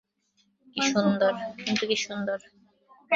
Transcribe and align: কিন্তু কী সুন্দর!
কিন্তু 1.57 1.83
কী 1.89 1.95
সুন্দর! 2.03 2.39